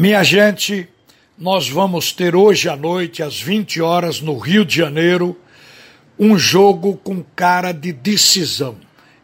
Minha 0.00 0.22
gente, 0.22 0.88
nós 1.36 1.68
vamos 1.68 2.12
ter 2.12 2.36
hoje 2.36 2.68
à 2.68 2.76
noite, 2.76 3.20
às 3.20 3.42
20 3.42 3.82
horas, 3.82 4.20
no 4.20 4.38
Rio 4.38 4.64
de 4.64 4.76
Janeiro, 4.76 5.36
um 6.16 6.38
jogo 6.38 6.96
com 6.98 7.20
cara 7.34 7.72
de 7.72 7.92
decisão 7.92 8.76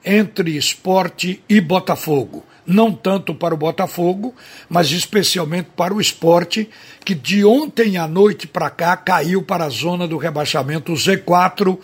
entre 0.04 0.56
esporte 0.56 1.40
e 1.48 1.60
Botafogo. 1.60 2.44
Não 2.66 2.90
tanto 2.90 3.32
para 3.32 3.54
o 3.54 3.56
Botafogo, 3.56 4.34
mas 4.68 4.90
especialmente 4.90 5.68
para 5.76 5.94
o 5.94 6.00
esporte, 6.00 6.68
que 7.04 7.14
de 7.14 7.44
ontem 7.44 7.96
à 7.96 8.08
noite 8.08 8.48
para 8.48 8.68
cá 8.68 8.96
caiu 8.96 9.44
para 9.44 9.66
a 9.66 9.70
zona 9.70 10.08
do 10.08 10.16
rebaixamento 10.16 10.92
Z4, 10.92 11.78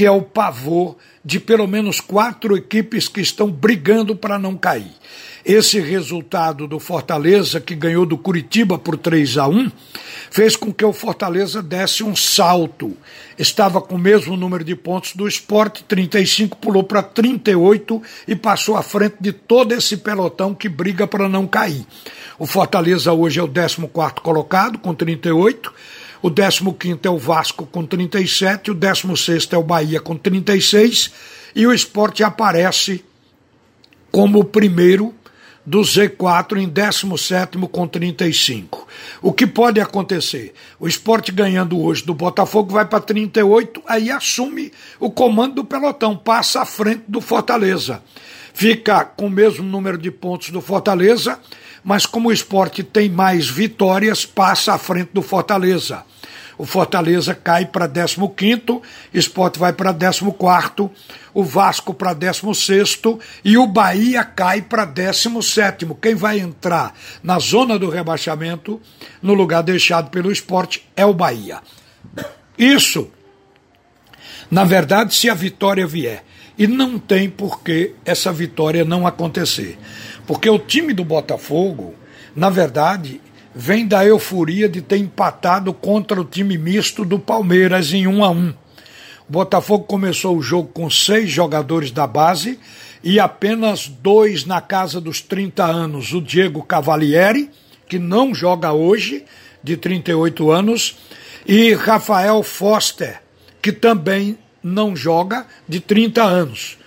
que 0.00 0.06
é 0.06 0.10
o 0.10 0.22
pavor 0.22 0.96
de 1.22 1.38
pelo 1.38 1.66
menos 1.66 2.00
quatro 2.00 2.56
equipes 2.56 3.06
que 3.06 3.20
estão 3.20 3.50
brigando 3.50 4.16
para 4.16 4.38
não 4.38 4.56
cair. 4.56 4.90
Esse 5.44 5.78
resultado 5.78 6.66
do 6.66 6.80
Fortaleza, 6.80 7.60
que 7.60 7.74
ganhou 7.74 8.06
do 8.06 8.16
Curitiba 8.16 8.78
por 8.78 8.96
3 8.96 9.36
a 9.36 9.46
1, 9.46 9.70
fez 10.30 10.56
com 10.56 10.72
que 10.72 10.82
o 10.82 10.94
Fortaleza 10.94 11.62
desse 11.62 12.02
um 12.02 12.16
salto. 12.16 12.96
Estava 13.38 13.78
com 13.78 13.96
o 13.96 13.98
mesmo 13.98 14.38
número 14.38 14.64
de 14.64 14.74
pontos 14.74 15.14
do 15.14 15.28
esporte, 15.28 15.84
35, 15.84 16.56
pulou 16.56 16.82
para 16.82 17.02
38 17.02 18.02
e 18.26 18.34
passou 18.34 18.78
à 18.78 18.82
frente 18.82 19.16
de 19.20 19.34
todo 19.34 19.72
esse 19.72 19.98
pelotão 19.98 20.54
que 20.54 20.70
briga 20.70 21.06
para 21.06 21.28
não 21.28 21.46
cair. 21.46 21.84
O 22.38 22.46
Fortaleza 22.46 23.12
hoje 23.12 23.38
é 23.38 23.42
o 23.42 23.48
14 23.48 23.86
colocado, 24.22 24.78
com 24.78 24.94
38. 24.94 25.70
O 26.22 26.30
15 26.30 27.00
é 27.04 27.10
o 27.10 27.16
Vasco 27.16 27.64
com 27.66 27.84
37, 27.84 28.72
o 28.72 28.74
16 28.74 29.48
é 29.52 29.56
o 29.56 29.62
Bahia 29.62 30.00
com 30.00 30.16
36 30.16 31.10
e 31.54 31.66
o 31.66 31.72
esporte 31.72 32.22
aparece 32.22 33.04
como 34.10 34.40
o 34.40 34.44
primeiro 34.44 35.14
do 35.64 35.80
Z4 35.80 36.56
em 36.56 36.68
17 36.68 37.58
com 37.70 37.86
35. 37.86 38.86
O 39.22 39.32
que 39.32 39.46
pode 39.46 39.80
acontecer? 39.80 40.54
O 40.78 40.88
esporte 40.88 41.30
ganhando 41.30 41.80
hoje 41.80 42.04
do 42.04 42.14
Botafogo 42.14 42.72
vai 42.72 42.84
para 42.84 43.00
38, 43.00 43.82
aí 43.86 44.10
assume 44.10 44.72
o 44.98 45.10
comando 45.10 45.56
do 45.56 45.64
pelotão, 45.64 46.16
passa 46.16 46.62
à 46.62 46.66
frente 46.66 47.04
do 47.06 47.20
Fortaleza. 47.20 48.02
Fica 48.52 49.04
com 49.04 49.26
o 49.26 49.30
mesmo 49.30 49.64
número 49.64 49.96
de 49.96 50.10
pontos 50.10 50.50
do 50.50 50.60
Fortaleza, 50.60 51.38
mas 51.84 52.04
como 52.04 52.28
o 52.28 52.32
esporte 52.32 52.82
tem 52.82 53.08
mais 53.08 53.48
vitórias, 53.48 54.26
passa 54.26 54.74
à 54.74 54.78
frente 54.78 55.10
do 55.12 55.22
Fortaleza 55.22 56.04
o 56.60 56.66
Fortaleza 56.66 57.34
cai 57.34 57.64
para 57.64 57.88
15, 57.88 58.82
Esporte 59.14 59.58
vai 59.58 59.72
para 59.72 59.94
14, 59.94 60.30
o 61.32 61.42
Vasco 61.42 61.94
para 61.94 62.12
16 62.12 63.00
e 63.42 63.56
o 63.56 63.66
Bahia 63.66 64.22
cai 64.24 64.60
para 64.60 64.84
17. 64.84 65.86
Quem 66.02 66.14
vai 66.14 66.38
entrar 66.38 66.92
na 67.22 67.38
zona 67.38 67.78
do 67.78 67.88
rebaixamento, 67.88 68.78
no 69.22 69.32
lugar 69.32 69.62
deixado 69.62 70.10
pelo 70.10 70.30
esporte, 70.30 70.86
é 70.94 71.06
o 71.06 71.14
Bahia. 71.14 71.62
Isso, 72.58 73.10
na 74.50 74.62
verdade, 74.62 75.14
se 75.14 75.30
a 75.30 75.34
vitória 75.34 75.86
vier. 75.86 76.22
E 76.58 76.66
não 76.66 76.98
tem 76.98 77.30
por 77.30 77.62
que 77.62 77.94
essa 78.04 78.30
vitória 78.30 78.84
não 78.84 79.06
acontecer. 79.06 79.78
Porque 80.26 80.50
o 80.50 80.58
time 80.58 80.92
do 80.92 81.06
Botafogo, 81.06 81.94
na 82.36 82.50
verdade, 82.50 83.18
vem 83.54 83.86
da 83.86 84.04
euforia 84.04 84.68
de 84.68 84.80
ter 84.80 84.98
empatado 84.98 85.72
contra 85.72 86.20
o 86.20 86.24
time 86.24 86.56
misto 86.56 87.04
do 87.04 87.18
Palmeiras 87.18 87.92
em 87.92 88.06
1 88.06 88.24
a 88.24 88.30
1. 88.30 88.48
O 89.28 89.32
Botafogo 89.32 89.84
começou 89.84 90.36
o 90.36 90.42
jogo 90.42 90.68
com 90.72 90.90
seis 90.90 91.30
jogadores 91.30 91.90
da 91.90 92.06
base 92.06 92.58
e 93.02 93.18
apenas 93.18 93.86
dois 93.86 94.44
na 94.44 94.60
casa 94.60 95.00
dos 95.00 95.20
30 95.20 95.64
anos. 95.64 96.12
O 96.12 96.20
Diego 96.20 96.62
Cavalieri, 96.62 97.50
que 97.88 97.98
não 97.98 98.34
joga 98.34 98.72
hoje, 98.72 99.24
de 99.62 99.76
38 99.76 100.50
anos, 100.50 100.96
e 101.46 101.74
Rafael 101.74 102.42
Foster, 102.42 103.20
que 103.62 103.72
também 103.72 104.38
não 104.62 104.94
joga, 104.94 105.46
de 105.68 105.80
30 105.80 106.22
anos. 106.22 106.79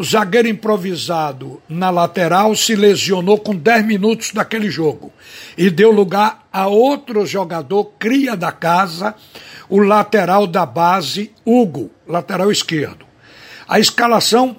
O 0.00 0.02
zagueiro 0.02 0.48
improvisado 0.48 1.62
na 1.68 1.90
lateral 1.90 2.56
se 2.56 2.74
lesionou 2.74 3.36
com 3.36 3.54
10 3.54 3.84
minutos 3.84 4.30
daquele 4.32 4.70
jogo 4.70 5.12
e 5.58 5.68
deu 5.68 5.90
lugar 5.90 6.48
a 6.50 6.66
outro 6.68 7.26
jogador, 7.26 7.84
cria 7.98 8.34
da 8.34 8.50
casa, 8.50 9.14
o 9.68 9.78
lateral 9.78 10.46
da 10.46 10.64
base, 10.64 11.32
Hugo, 11.44 11.90
lateral 12.08 12.50
esquerdo. 12.50 13.04
A 13.68 13.78
escalação 13.78 14.56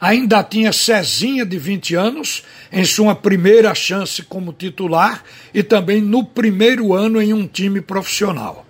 ainda 0.00 0.42
tinha 0.42 0.72
Cezinha, 0.72 1.46
de 1.46 1.56
20 1.56 1.94
anos, 1.94 2.42
em 2.72 2.84
sua 2.84 3.14
primeira 3.14 3.72
chance 3.72 4.20
como 4.20 4.52
titular 4.52 5.22
e 5.54 5.62
também 5.62 6.00
no 6.00 6.24
primeiro 6.24 6.92
ano 6.92 7.22
em 7.22 7.32
um 7.32 7.46
time 7.46 7.80
profissional. 7.80 8.66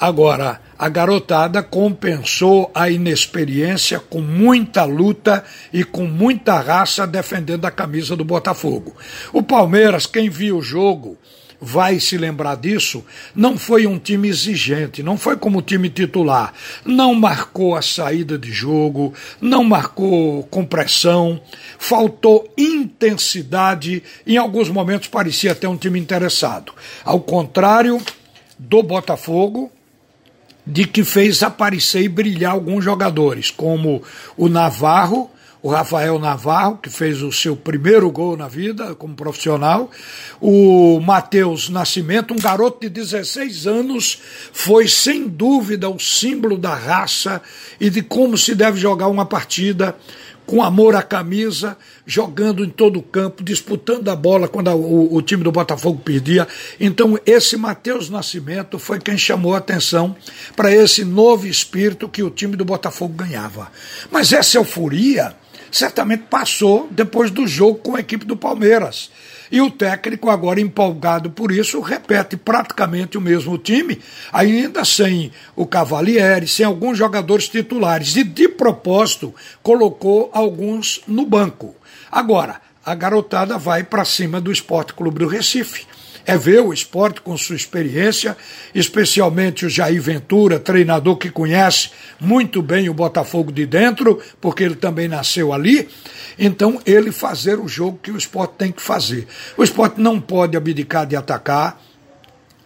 Agora, 0.00 0.60
a 0.80 0.88
garotada 0.88 1.62
compensou 1.62 2.70
a 2.74 2.88
inexperiência 2.88 4.00
com 4.00 4.22
muita 4.22 4.82
luta 4.84 5.44
e 5.70 5.84
com 5.84 6.06
muita 6.06 6.58
raça 6.58 7.06
defendendo 7.06 7.66
a 7.66 7.70
camisa 7.70 8.16
do 8.16 8.24
Botafogo. 8.24 8.96
O 9.30 9.42
Palmeiras, 9.42 10.06
quem 10.06 10.30
viu 10.30 10.56
o 10.56 10.62
jogo, 10.62 11.18
vai 11.60 12.00
se 12.00 12.16
lembrar 12.16 12.56
disso, 12.56 13.04
não 13.34 13.58
foi 13.58 13.86
um 13.86 13.98
time 13.98 14.26
exigente, 14.26 15.02
não 15.02 15.18
foi 15.18 15.36
como 15.36 15.60
time 15.60 15.90
titular. 15.90 16.54
Não 16.82 17.14
marcou 17.14 17.76
a 17.76 17.82
saída 17.82 18.38
de 18.38 18.50
jogo, 18.50 19.12
não 19.38 19.62
marcou 19.62 20.44
compressão, 20.44 21.42
faltou 21.78 22.50
intensidade, 22.56 24.02
em 24.26 24.38
alguns 24.38 24.70
momentos 24.70 25.08
parecia 25.08 25.52
até 25.52 25.68
um 25.68 25.76
time 25.76 26.00
interessado. 26.00 26.72
Ao 27.04 27.20
contrário 27.20 28.00
do 28.58 28.82
Botafogo, 28.82 29.70
de 30.66 30.84
que 30.84 31.04
fez 31.04 31.42
aparecer 31.42 32.02
e 32.02 32.08
brilhar 32.08 32.52
alguns 32.52 32.84
jogadores, 32.84 33.50
como 33.50 34.02
o 34.36 34.48
Navarro, 34.48 35.30
o 35.62 35.68
Rafael 35.68 36.18
Navarro, 36.18 36.78
que 36.78 36.88
fez 36.88 37.22
o 37.22 37.30
seu 37.30 37.54
primeiro 37.54 38.10
gol 38.10 38.36
na 38.36 38.48
vida 38.48 38.94
como 38.94 39.14
profissional, 39.14 39.90
o 40.40 40.98
Matheus 41.00 41.68
Nascimento, 41.68 42.32
um 42.32 42.38
garoto 42.38 42.80
de 42.80 42.88
16 42.88 43.66
anos, 43.66 44.20
foi 44.52 44.88
sem 44.88 45.28
dúvida 45.28 45.88
o 45.88 45.98
símbolo 45.98 46.56
da 46.56 46.74
raça 46.74 47.42
e 47.78 47.90
de 47.90 48.00
como 48.00 48.38
se 48.38 48.54
deve 48.54 48.78
jogar 48.78 49.08
uma 49.08 49.26
partida 49.26 49.94
com 50.50 50.64
amor 50.64 50.96
à 50.96 51.02
camisa, 51.02 51.78
jogando 52.04 52.64
em 52.64 52.68
todo 52.68 52.98
o 52.98 53.02
campo, 53.02 53.40
disputando 53.40 54.08
a 54.08 54.16
bola 54.16 54.48
quando 54.48 54.66
a, 54.66 54.74
o, 54.74 55.14
o, 55.14 55.22
time 55.22 55.44
do 55.44 55.52
Botafogo 55.52 56.02
perdia. 56.04 56.48
Então, 56.80 57.16
esse 57.24 57.56
Matheus 57.56 58.10
Nascimento 58.10 58.76
foi 58.76 58.98
quem 58.98 59.16
chamou 59.16 59.54
a 59.54 59.58
atenção 59.58 60.16
para 60.56 60.74
esse 60.74 61.04
novo 61.04 61.46
espírito 61.46 62.08
que 62.08 62.20
o 62.20 62.30
time 62.30 62.56
do 62.56 62.64
Botafogo 62.64 63.14
ganhava. 63.14 63.70
Mas 64.10 64.32
essa 64.32 64.58
euforia 64.58 65.36
certamente 65.70 66.24
passou 66.28 66.88
depois 66.90 67.30
do 67.30 67.46
jogo 67.46 67.78
com 67.78 67.94
a 67.94 68.00
equipe 68.00 68.26
do 68.26 68.36
Palmeiras. 68.36 69.08
E 69.50 69.60
o 69.60 69.70
técnico, 69.70 70.30
agora 70.30 70.60
empolgado 70.60 71.30
por 71.30 71.50
isso, 71.50 71.80
repete 71.80 72.36
praticamente 72.36 73.18
o 73.18 73.20
mesmo 73.20 73.58
time, 73.58 74.00
ainda 74.32 74.84
sem 74.84 75.32
o 75.56 75.66
Cavalieri, 75.66 76.46
sem 76.46 76.64
alguns 76.64 76.96
jogadores 76.96 77.48
titulares. 77.48 78.14
E 78.16 78.22
de 78.22 78.48
propósito, 78.48 79.34
colocou 79.62 80.30
alguns 80.32 81.00
no 81.06 81.26
banco. 81.26 81.74
Agora, 82.12 82.60
a 82.84 82.94
garotada 82.94 83.58
vai 83.58 83.82
para 83.82 84.04
cima 84.04 84.40
do 84.40 84.52
Esporte 84.52 84.94
Clube 84.94 85.18
do 85.18 85.26
Recife 85.26 85.86
é 86.30 86.38
ver 86.38 86.60
o 86.60 86.72
esporte 86.72 87.20
com 87.20 87.36
sua 87.36 87.56
experiência, 87.56 88.36
especialmente 88.72 89.66
o 89.66 89.68
Jair 89.68 90.00
Ventura, 90.00 90.60
treinador 90.60 91.16
que 91.16 91.28
conhece 91.28 91.90
muito 92.20 92.62
bem 92.62 92.88
o 92.88 92.94
Botafogo 92.94 93.50
de 93.50 93.66
dentro, 93.66 94.20
porque 94.40 94.62
ele 94.62 94.76
também 94.76 95.08
nasceu 95.08 95.52
ali. 95.52 95.88
Então, 96.38 96.80
ele 96.86 97.10
fazer 97.10 97.58
o 97.58 97.66
jogo 97.66 97.98
que 98.00 98.12
o 98.12 98.16
esporte 98.16 98.54
tem 98.56 98.70
que 98.70 98.80
fazer. 98.80 99.26
O 99.56 99.64
esporte 99.64 100.00
não 100.00 100.20
pode 100.20 100.56
abdicar 100.56 101.04
de 101.04 101.16
atacar, 101.16 101.82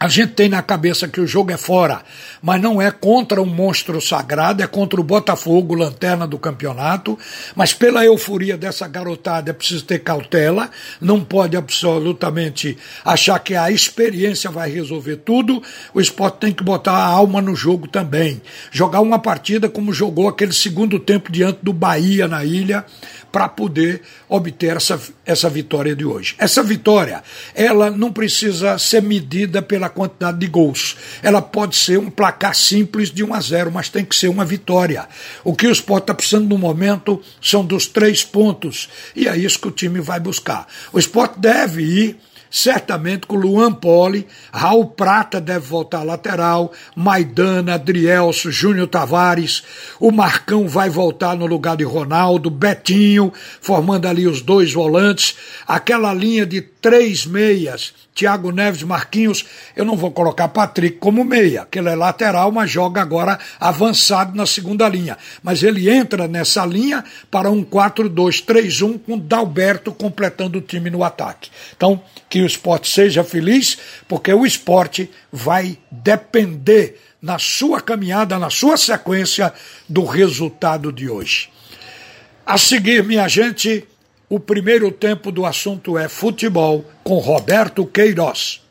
a 0.05 0.09
gente 0.09 0.35
tem 0.35 0.51
na 0.51 0.61
cabeça 0.61 1.09
que 1.09 1.19
o 1.19 1.27
jogo 1.27 1.51
é 1.51 1.57
fora, 1.57 2.03
mas 2.43 2.61
não 2.61 2.81
é 2.81 2.91
contra 2.91 3.41
um 3.41 3.47
monstro 3.47 4.03
sagrado, 4.03 4.63
é 4.63 4.67
contra 4.67 5.01
o 5.01 5.03
Botafogo, 5.03 5.75
lanterna 5.75 6.27
do 6.27 6.39
campeonato. 6.39 7.19
Mas 7.57 7.73
pela 7.73 8.05
euforia 8.05 8.55
dessa 8.55 8.87
garotada 8.87 9.49
é 9.49 9.55
preciso 9.55 9.87
ter 9.87 10.01
cautela, 10.01 10.71
não 11.01 11.25
pode 11.25 11.57
absolutamente 11.57 12.77
achar 13.03 13.39
que 13.39 13.55
a 13.55 13.71
experiência 13.71 14.51
vai 14.51 14.71
resolver 14.71 15.17
tudo. 15.25 15.63
O 15.95 16.03
esporte 16.03 16.37
tem 16.37 16.53
que 16.53 16.63
botar 16.63 16.93
a 16.93 17.07
alma 17.07 17.41
no 17.41 17.57
jogo 17.57 17.89
também. 17.89 18.43
Jogar 18.71 19.01
uma 19.01 19.19
partida 19.19 19.71
como 19.71 19.91
jogou 19.91 20.29
aquele 20.29 20.53
segundo 20.53 20.99
tempo 20.99 21.33
diante 21.33 21.61
do 21.63 21.73
Bahia 21.73 22.29
na 22.29 22.45
ilha, 22.45 22.85
para 23.35 23.49
poder 23.49 24.01
obter 24.29 24.77
essa, 24.77 25.01
essa 25.27 25.51
vitória 25.51 25.97
de 25.97 26.05
hoje. 26.05 26.37
Essa 26.39 26.63
vitória, 26.63 27.21
ela 27.53 27.91
não 27.91 28.13
precisa 28.13 28.79
ser 28.79 29.03
medida 29.03 29.61
pela 29.61 29.89
quantidade 29.95 30.39
de 30.39 30.47
gols. 30.47 30.97
Ela 31.23 31.41
pode 31.41 31.77
ser 31.77 31.99
um 31.99 32.11
placar 32.11 32.55
simples 32.55 33.11
de 33.11 33.25
1 33.25 33.35
a 33.35 33.41
0, 33.41 33.73
mas 33.73 33.89
tem 33.89 34.05
que 34.05 34.17
ser 34.17 34.29
uma 34.29 34.45
vitória. 34.45 35.09
O 35.43 35.55
que 35.55 35.67
o 35.67 35.73
esporte 35.73 36.05
está 36.05 36.15
precisando 36.15 36.49
no 36.49 36.59
momento 36.59 37.23
são 37.41 37.65
dos 37.65 37.87
três 37.87 38.23
pontos. 38.23 38.89
E 39.15 39.29
é 39.29 39.37
isso 39.37 39.59
que 39.59 39.69
o 39.69 39.73
time 39.73 40.01
vai 40.01 40.21
buscar. 40.21 40.67
O 40.93 40.99
esporte 40.99 41.39
deve 41.39 41.83
ir 41.83 42.19
certamente 42.55 43.27
com 43.27 43.35
Luan 43.35 43.73
Poli, 43.73 44.29
Raul 44.53 44.87
Prata 44.87 45.41
deve 45.41 45.67
voltar 45.67 46.05
lateral, 46.05 46.71
Maidana, 46.95 47.75
Adrielso, 47.75 48.49
Júnior 48.53 48.87
Tavares, 48.87 49.65
o 49.99 50.13
Marcão 50.13 50.69
vai 50.69 50.89
voltar 50.89 51.37
no 51.37 51.47
lugar 51.47 51.77
de 51.77 51.83
Ronaldo, 51.83 52.51
Betinho, 52.51 53.33
formando 53.61 54.07
ali 54.07 54.29
os 54.29 54.41
dois 54.41 54.73
volantes, 54.73 55.35
aquela 55.67 56.15
linha 56.15 56.47
de 56.47 56.61
três 56.61 57.27
meias, 57.27 57.93
Thiago 58.15 58.53
Neves, 58.53 58.85
Marquinhos, 58.85 59.45
eu 59.75 59.85
não 59.85 59.97
vou 59.97 60.13
colocar 60.13 60.47
Patrick 60.49 60.99
como 60.99 61.25
meia, 61.25 61.67
que 61.69 61.81
ele 61.81 61.89
é 61.89 61.97
lateral, 61.97 62.53
mas 62.53 62.71
joga 62.71 63.03
agora 63.03 63.39
avançado 63.59 64.37
na 64.37 64.47
segunda 64.47 64.89
linha. 64.89 65.19
Mas 65.43 65.65
ele 65.65 65.91
entra 65.91 66.29
nessa 66.29 66.65
linha 66.65 67.05
para 67.31 67.51
um 67.51 67.65
4-2-3-1 67.65 69.01
com 69.05 69.19
Dalberto 69.19 69.93
completando 69.93 70.59
o 70.59 70.63
time 70.63 70.91
no 70.91 71.03
ataque. 71.03 71.51
Então, 71.77 72.01
que 72.29 72.44
o 72.45 72.47
esporte 72.47 72.89
seja 72.89 73.25
feliz, 73.25 73.79
porque 74.07 74.33
o 74.33 74.47
esporte 74.47 75.11
vai 75.33 75.79
depender 75.91 77.01
na 77.21 77.39
sua 77.39 77.81
caminhada, 77.81 78.39
na 78.39 78.51
sua 78.51 78.77
sequência, 78.77 79.53
do 79.89 80.05
resultado 80.05 80.93
de 80.93 81.09
hoje. 81.09 81.49
A 82.45 82.59
seguir, 82.59 83.03
minha 83.03 83.27
gente, 83.27 83.85
o 84.29 84.39
primeiro 84.39 84.91
tempo 84.93 85.33
do 85.33 85.47
assunto 85.47 85.97
é 85.97 86.09
futebol 86.09 86.85
com 87.03 87.19
Roberto 87.19 87.87
Queiroz. 87.87 88.64